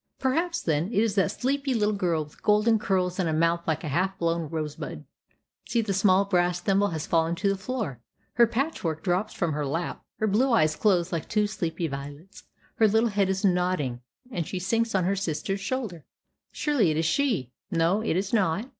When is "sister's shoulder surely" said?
15.15-16.89